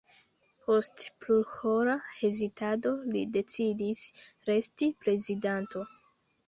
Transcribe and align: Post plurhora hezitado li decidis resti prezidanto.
Post 0.61 1.03
plurhora 1.25 1.99
hezitado 2.21 2.95
li 3.17 3.23
decidis 3.37 4.05
resti 4.51 4.93
prezidanto. 5.05 5.89